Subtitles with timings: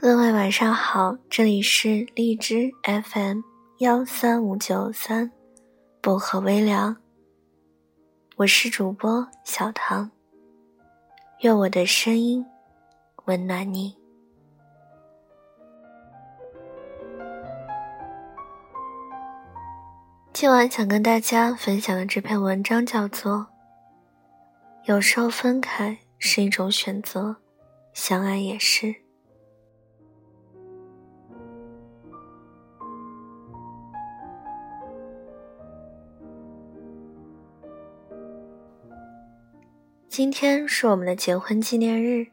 [0.00, 3.40] 各位晚上好，这里是荔枝 FM
[3.78, 5.32] 幺三五九三，
[6.00, 6.96] 薄荷微凉。
[8.36, 10.08] 我是主播小唐，
[11.40, 12.46] 愿我的声音
[13.24, 13.98] 温暖你。
[20.32, 23.32] 今晚想跟大家分享的这篇文章叫做
[24.84, 27.38] 《有时候分开是一种选择，
[27.92, 28.86] 相爱也是》。
[40.18, 42.26] 今天是我们的结婚纪念日。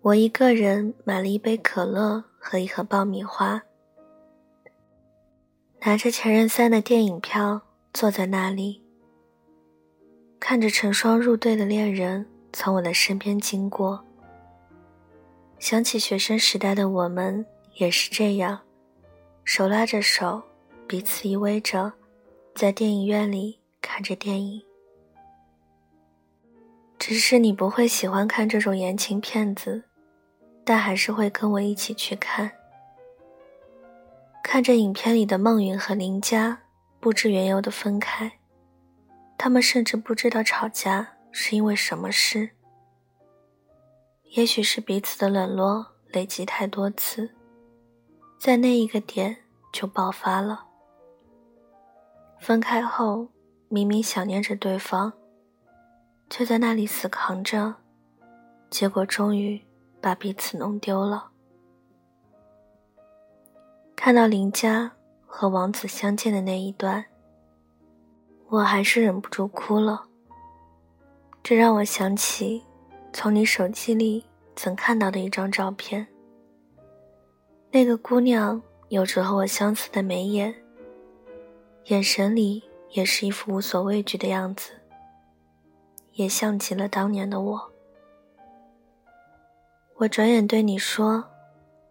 [0.00, 3.62] 我一个人买了一杯可乐和一盒爆米花，
[5.82, 8.82] 拿着前任三的电影票，坐在那里，
[10.40, 14.04] 看着成双入对的恋人从我的身边经过，
[15.60, 18.58] 想起学生时代的我们也是这样，
[19.44, 20.42] 手拉着手，
[20.88, 21.92] 彼此依偎着，
[22.56, 24.60] 在电影院里看着电影。
[26.98, 29.84] 只是你不会喜欢看这种言情片子，
[30.64, 32.50] 但还是会跟我一起去看。
[34.42, 36.58] 看着影片里的孟云和林佳
[37.00, 38.38] 不知缘由的分开，
[39.36, 42.50] 他们甚至不知道吵架是因为什么事。
[44.32, 47.30] 也许是彼此的冷落累积太多次，
[48.38, 49.36] 在那一个点
[49.72, 50.66] 就爆发了。
[52.40, 53.28] 分开后，
[53.68, 55.12] 明明想念着对方。
[56.30, 57.74] 却在那里死扛着，
[58.70, 59.60] 结果终于
[60.00, 61.30] 把彼此弄丢了。
[63.96, 64.92] 看到林佳
[65.26, 67.04] 和王子相见的那一段，
[68.48, 70.04] 我还是忍不住哭了。
[71.42, 72.62] 这让我想起
[73.12, 76.06] 从你手机里曾看到的一张照片。
[77.70, 80.54] 那个姑娘有着和我相似的眉眼，
[81.86, 84.77] 眼神里也是一副无所畏惧的样子。
[86.18, 87.72] 也像极了当年的我。
[89.94, 91.24] 我转眼对你说：“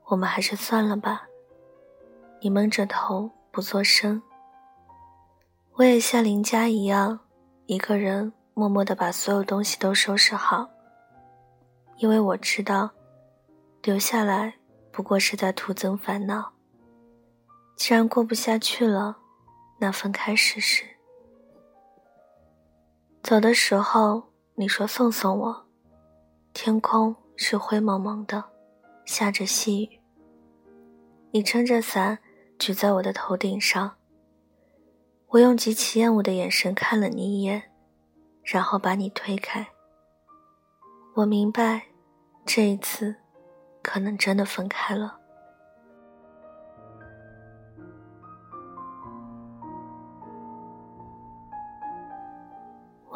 [0.08, 1.26] 我们还是算了吧。”
[2.42, 4.22] 你蒙着头不作声。
[5.76, 7.18] 我也像林佳一样，
[7.68, 10.70] 一个人默默的把所有东西都收拾好，
[11.96, 12.90] 因为我知道，
[13.82, 14.56] 留下来
[14.92, 16.52] 不过是在徒增烦恼。
[17.78, 19.16] 既然过不下去了，
[19.78, 20.97] 那分开试试。
[23.28, 24.24] 走的时候，
[24.56, 25.68] 你说送送我。
[26.54, 28.42] 天空是灰蒙蒙的，
[29.04, 30.00] 下着细雨。
[31.32, 32.20] 你撑着伞
[32.58, 33.98] 举在我的头顶上。
[35.28, 37.70] 我用极其厌恶的眼神看了你一眼，
[38.46, 39.68] 然后把你推开。
[41.16, 41.88] 我明白，
[42.46, 43.14] 这一次，
[43.84, 45.17] 可能真的分开了。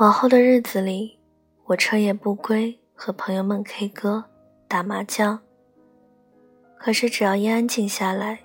[0.02, 1.20] 往后的日子里，
[1.66, 4.26] 我彻夜不归，和朋友们 K 歌、
[4.68, 5.40] 打麻将。
[6.76, 8.40] 可是只要一安静下来，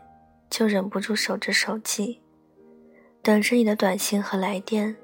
[0.51, 2.21] 就忍不住守着手机，
[3.23, 4.95] 等着你的短信和来电。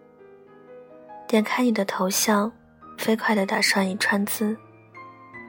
[1.26, 2.52] 点开你的头像，
[2.98, 4.54] 飞快地打上一串字，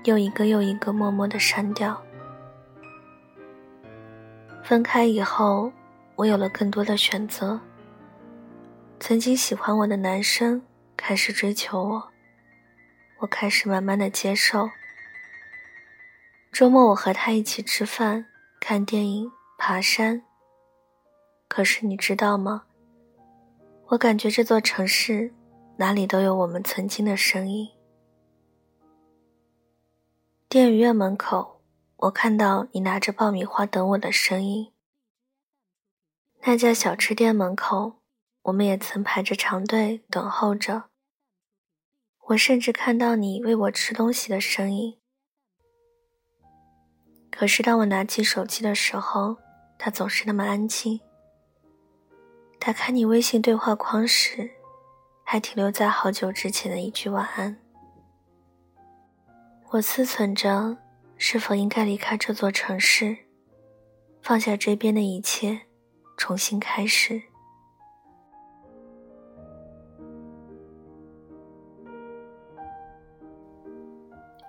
[0.05, 2.01] 又一个又一个默默地删掉。
[4.63, 5.69] 分开以后，
[6.15, 7.59] 我有了更多的选择。
[9.01, 10.61] 曾经喜欢我的男生。
[10.95, 12.11] 开始追求我，
[13.19, 14.69] 我开始慢慢的接受。
[16.51, 18.27] 周末我和他一起吃饭、
[18.59, 20.23] 看电影、爬山。
[21.47, 22.63] 可是你知道吗？
[23.87, 25.33] 我感觉这座城市
[25.77, 27.69] 哪里都有我们曾经的身影。
[30.47, 31.61] 电影院门口，
[31.97, 34.71] 我看到你拿着爆米花等我的身影。
[36.45, 37.99] 那家小吃店门口。
[38.43, 40.89] 我们也曾排着长队等候着。
[42.27, 44.97] 我甚至看到你喂我吃东西的身影。
[47.29, 49.37] 可是当我拿起手机的时候，
[49.77, 50.99] 它总是那么安静。
[52.59, 54.51] 打开你微信对话框时，
[55.25, 57.57] 还停留在好久之前的一句晚安。
[59.71, 60.77] 我思忖着，
[61.17, 63.17] 是否应该离开这座城市，
[64.21, 65.63] 放下这边的一切，
[66.15, 67.23] 重新开始。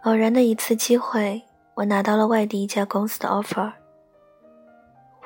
[0.05, 1.43] 偶然的一次机会，
[1.77, 3.73] 我拿到了外地一家公司的 offer，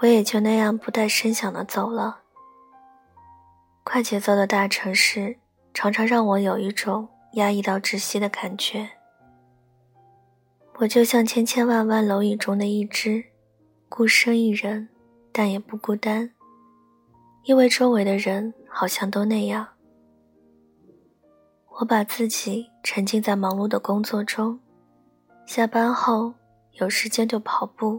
[0.00, 2.20] 我也就那样不带声响的走了。
[3.82, 5.36] 快节奏的大城市
[5.74, 8.88] 常常让我有一种压抑到窒息的感觉。
[10.76, 13.24] 我就像千千万万蝼蚁中的一只，
[13.88, 14.88] 孤身一人，
[15.32, 16.30] 但也不孤单，
[17.42, 19.70] 因为周围的人好像都那样。
[21.80, 24.60] 我把自己沉浸在忙碌的工作中，
[25.48, 26.34] 下班后
[26.72, 27.98] 有时间就跑步，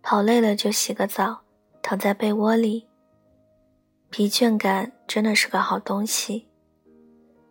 [0.00, 1.40] 跑累了就洗个澡，
[1.82, 2.86] 躺在被窝里。
[4.10, 6.46] 疲倦感真的是个好东西，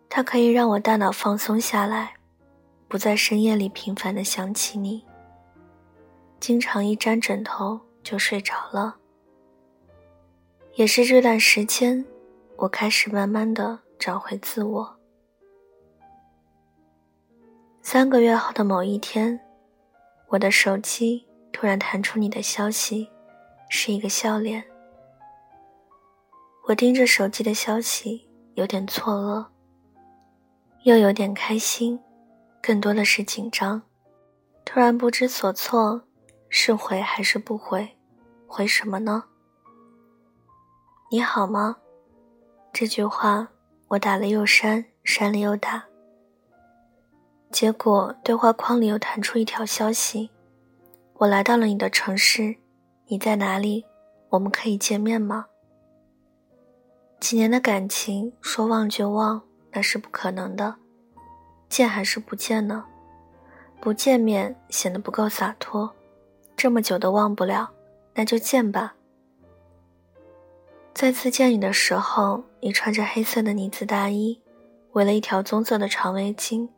[0.08, 2.14] 它可以让我大脑放松下来。
[2.88, 5.04] 不在深夜里频繁的想起你，
[6.40, 8.96] 经常一沾枕头就睡着了。
[10.76, 12.02] 也是这段时间，
[12.56, 14.96] 我开始慢慢的找回自我。
[17.84, 19.38] 三个月后的某一天，
[20.28, 23.10] 我的手机突然弹出你的消息，
[23.68, 24.62] 是一个笑脸。
[26.68, 29.46] 我盯着手机的消息，有点错愕，
[30.84, 31.98] 又有点开心。
[32.62, 33.82] 更多的是紧张，
[34.64, 36.02] 突然不知所措，
[36.48, 37.96] 是回还是不回？
[38.46, 39.24] 回什么呢？
[41.10, 41.76] 你好吗？
[42.72, 43.48] 这句话
[43.88, 45.84] 我打了又删，删了又打。
[47.52, 50.30] 结果对话框里又弹出一条消息：
[51.18, 52.56] 我来到了你的城市，
[53.08, 53.84] 你在哪里？
[54.30, 55.44] 我们可以见面吗？
[57.20, 60.76] 几年的感情说忘就忘，那是不可能的。
[61.68, 62.86] 见还是不见呢？
[63.82, 65.94] 不见面显得不够洒脱。
[66.56, 67.70] 这么久都忘不了，
[68.14, 68.94] 那就见吧。
[70.94, 74.40] 再次见你的时候，你穿着黑色的呢子大衣，
[74.92, 76.68] 围了一条棕色的长围巾，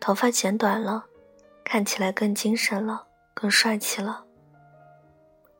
[0.00, 1.06] 头发剪短了，
[1.64, 4.24] 看起来更精神了，更帅气了。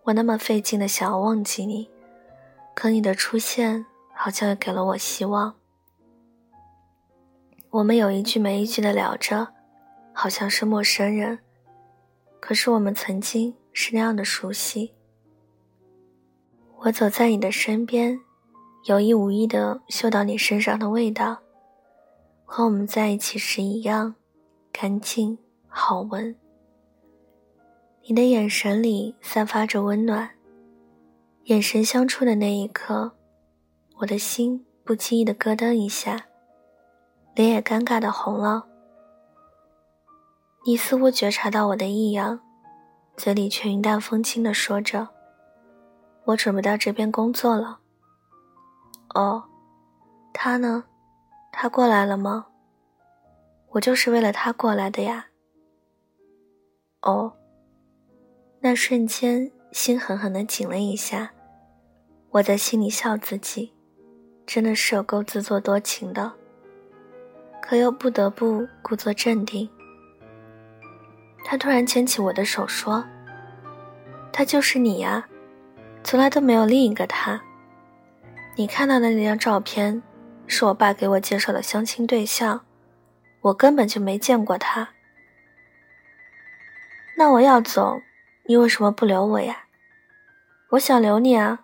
[0.04, 1.90] 我那么费劲的想要忘记你，
[2.74, 5.54] 可你的出现好像又给了我希望。
[7.70, 9.48] 我们有一句没一句的聊着，
[10.12, 11.38] 好像是陌生人，
[12.38, 14.92] 可是我们曾经是那样的熟悉。
[16.80, 18.20] 我走在你的身边，
[18.84, 21.38] 有意无意的嗅到你身上的味道，
[22.44, 24.14] 和我们在一起时一样，
[24.76, 25.38] 干净
[25.68, 26.34] 好闻。
[28.02, 30.28] 你的眼神里散发着温暖，
[31.44, 33.12] 眼神相触的那一刻，
[33.98, 36.26] 我的心不经意的咯噔一下。
[37.36, 38.66] 脸也尴尬的红了，
[40.66, 42.40] 你似乎觉察到我的异样，
[43.16, 45.08] 嘴里却云淡风轻的说着
[46.26, 47.78] ：“我准备到这边工作了。”
[49.14, 49.44] 哦，
[50.32, 50.84] 他呢？
[51.52, 52.46] 他过来了吗？
[53.74, 55.26] 我就是为了他过来的呀。
[57.02, 57.32] 哦，
[58.60, 61.32] 那瞬间心狠狠的紧了一下，
[62.30, 63.72] 我在心里笑自己，
[64.46, 66.32] 真的是有够自作多情的。
[67.60, 69.68] 可又不得不故作镇定。
[71.44, 73.04] 他突然牵起我的手说
[74.32, 75.26] ：“他就是你呀，
[76.04, 77.42] 从来都没有另一个他。
[78.56, 80.00] 你看到的那张照片，
[80.46, 82.64] 是我爸给我介绍的相亲对象，
[83.44, 84.90] 我根本就没见过他。
[87.16, 88.00] 那我要走，
[88.46, 89.64] 你为什么不留我呀？
[90.70, 91.60] 我想留你啊！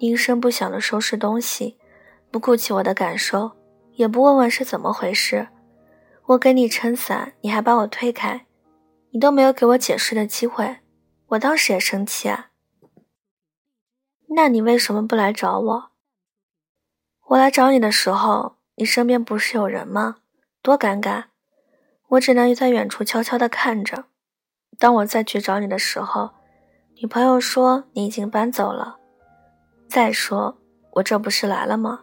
[0.00, 1.78] 你一声不响的收拾东西，
[2.30, 3.52] 不顾及我的感受。”
[3.94, 5.46] 也不问问是怎么回事，
[6.26, 8.44] 我给你撑伞，你还把我推开，
[9.10, 10.78] 你都没有给我解释的机会，
[11.28, 12.50] 我当时也生气啊。
[14.30, 15.90] 那你为什么不来找我？
[17.28, 20.16] 我来找你的时候，你身边不是有人吗？
[20.64, 21.24] 多尴尬，
[22.08, 24.06] 我只能在远处悄悄地看着。
[24.78, 26.30] 当我再去找你的时候，
[27.02, 28.96] 女朋友说你已经搬走了。
[29.86, 30.56] 再说，
[30.92, 32.00] 我这不是来了吗？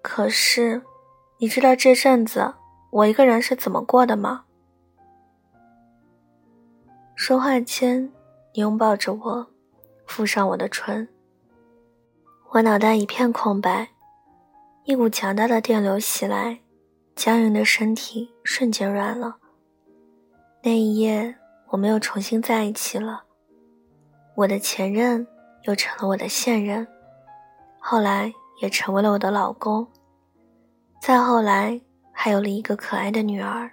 [0.00, 0.80] 可是，
[1.38, 2.54] 你知道这阵子
[2.92, 4.44] 我一个人是怎么过的吗？
[7.16, 8.12] 说话间，
[8.54, 9.46] 你拥抱着我，
[10.06, 11.08] 附上我的唇。
[12.50, 13.88] 我脑袋一片空白，
[14.84, 16.60] 一股强大的电流袭来，
[17.16, 19.36] 僵硬的身体瞬间软了。
[20.62, 21.34] 那一夜，
[21.68, 23.24] 我们又重新在一起了。
[24.34, 25.26] 我的前任
[25.62, 26.86] 又成了我的现任，
[27.78, 28.32] 后来。
[28.60, 29.84] 也成为了我的老公。
[31.00, 31.80] 再后来，
[32.12, 33.68] 还有了一个可爱的女儿。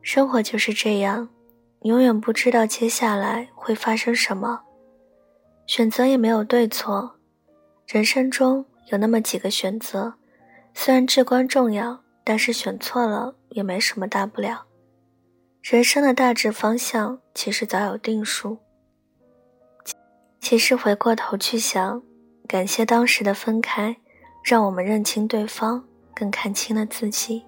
[0.00, 1.28] 生活就是这样，
[1.80, 4.62] 你永远不知道接下来会发生什么。
[5.66, 7.17] 选择也没有对错，
[7.88, 10.12] 人生中有那么几个选择，
[10.74, 14.66] 虽然至关重要，但是选错了也没什么大不了。
[15.62, 18.58] 人生的大致方向其实早有定数。
[20.38, 22.02] 其实回过头去想，
[22.46, 23.96] 感谢当时的分开，
[24.44, 25.82] 让我们认清对方，
[26.14, 27.42] 更看清了自己，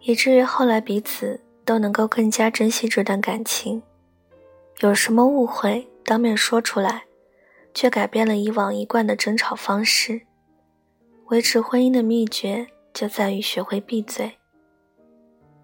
[0.00, 3.80] 以至于后来彼此都能够更加珍惜这段感情。
[4.80, 7.04] 有什么误会，当面说出来，
[7.78, 10.22] 却改变了以往一贯的争吵方式。
[11.26, 14.36] 维持婚姻的秘诀就在于学会闭嘴。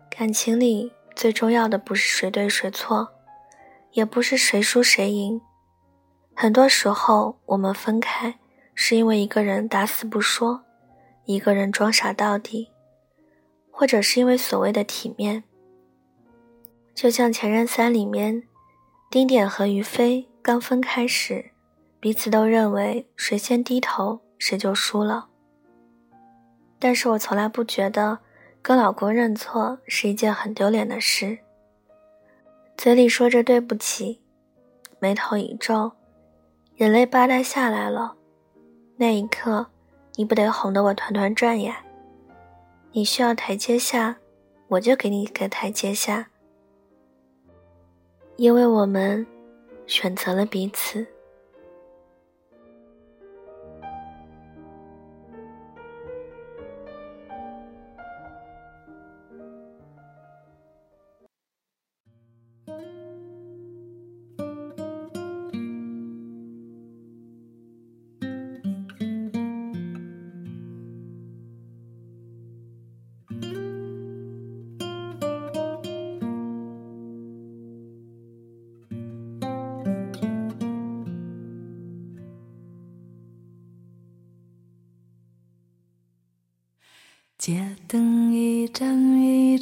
[0.08, 3.08] 感情里最重要的不是谁对谁错，
[3.94, 5.40] 也不是谁输谁赢。
[6.36, 8.38] 很多时候，我们分开
[8.76, 10.62] 是因为一个人打死不说，
[11.24, 12.70] 一个人装傻到底，
[13.72, 15.42] 或者是因为所谓的体面。
[16.94, 18.44] 就像《前任三》里面。
[19.10, 21.52] 丁点和于飞刚分开时，
[22.04, 25.28] 彼此都认为谁先低头谁就输了。
[26.78, 28.18] 但是我从来不觉得
[28.60, 31.38] 跟老公认错是一件很丢脸的事。
[32.76, 34.20] 嘴里说着对不起，
[34.98, 35.92] 眉头一皱，
[36.76, 38.14] 眼泪吧嗒下来了。
[38.98, 39.68] 那一刻，
[40.16, 41.82] 你不得哄得我团团转呀？
[42.92, 44.18] 你需要台阶下，
[44.68, 46.28] 我就给你一个台阶下。
[48.36, 49.26] 因为我们
[49.86, 51.06] 选择了彼此。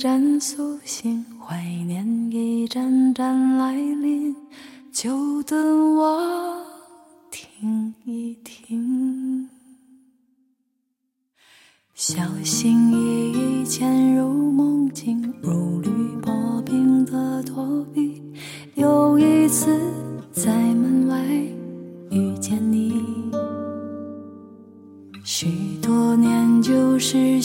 [0.03, 4.35] 一盏苏醒，怀念一盏盏来临，
[4.93, 6.67] 就等我
[7.31, 9.49] 听一听。
[11.95, 15.89] 小心翼翼潜入梦境，如履
[16.21, 18.21] 薄冰的躲避，
[18.75, 19.79] 又一次
[20.33, 21.25] 在门外
[22.11, 23.05] 遇见你。
[25.23, 27.41] 许多年旧事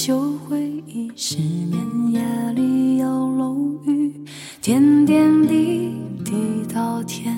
[0.87, 1.11] 旧。
[1.15, 2.21] 失眠夜
[2.53, 4.13] 里有楼雨，
[4.61, 6.33] 点点滴滴
[6.73, 7.35] 到天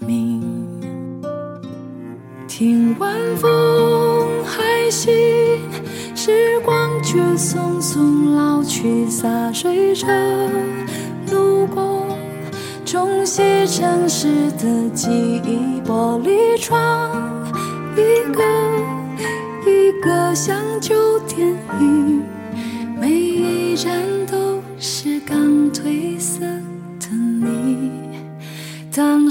[0.00, 0.42] 明。
[2.46, 3.48] 听晚风
[4.44, 5.10] 还行，
[6.14, 10.06] 时光却匆匆老去，洒水车
[11.30, 12.06] 路过，
[12.84, 15.08] 冲洗城市的记
[15.46, 17.10] 忆，玻璃窗
[17.96, 18.42] 一个
[19.66, 21.48] 一个像旧电
[21.80, 22.21] 影。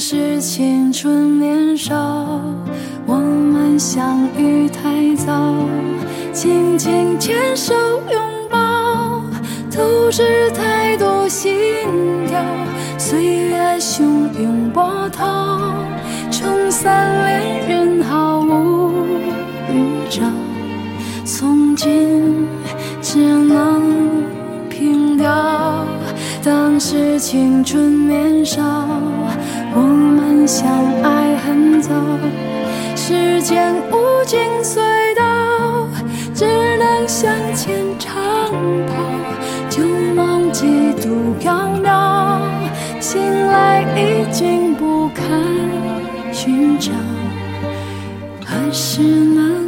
[0.04, 1.94] 是青春年少，
[3.06, 5.54] 我们相遇太早，
[6.34, 7.76] 紧紧牵手
[8.12, 9.22] 拥抱，
[9.72, 11.54] 都是太多心
[12.28, 12.44] 跳。
[12.98, 14.02] 岁月汹
[14.42, 15.72] 涌波涛，
[16.32, 17.81] 冲散恋人
[26.84, 28.60] 是青春年少，
[29.76, 30.68] 我们相
[31.04, 31.94] 爱很早，
[32.96, 34.80] 时间无尽隧
[35.16, 35.88] 道，
[36.34, 36.44] 只
[36.80, 38.20] 能向前长
[38.88, 38.96] 跑，
[39.70, 39.84] 旧
[40.16, 42.42] 梦几度飘渺，
[43.00, 45.24] 醒来已经不堪
[46.34, 46.92] 寻找，
[48.44, 49.61] 何时能？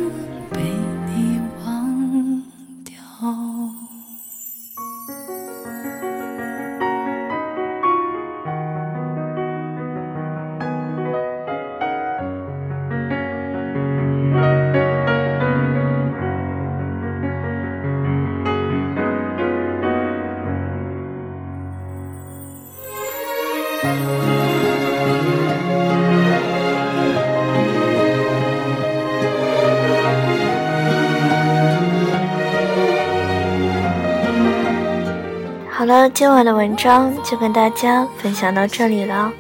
[36.14, 39.34] 今晚的文章就跟大家分享到这里了，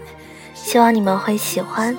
[0.55, 1.95] 希望你们会喜欢。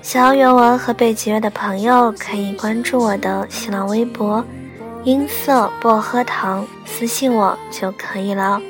[0.00, 4.44] 想要原文和背景乐的朋友，可以关注我的新浪微博
[5.02, 8.62] “音色薄荷糖”，私信我就可以了。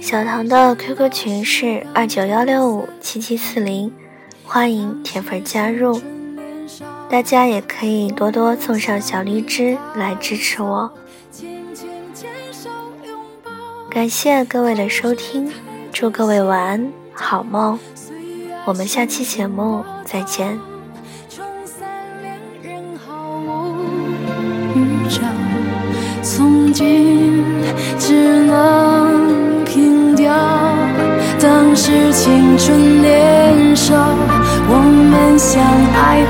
[0.00, 3.92] 小唐的 QQ 群是二九幺六五七七四零，
[4.44, 6.00] 欢迎铁粉加入。
[7.10, 10.88] 大家也可以多多送上小荔枝来支持我。
[13.90, 15.50] 感谢各位的收听，
[15.92, 17.76] 祝各位晚安，好梦。
[18.64, 20.56] 我们下期节目再见。
[26.22, 27.44] 从今
[27.98, 30.32] 只能凭吊
[31.40, 33.94] 当时青春年少，
[34.68, 34.78] 我
[35.10, 35.60] 们相
[35.94, 36.24] 爱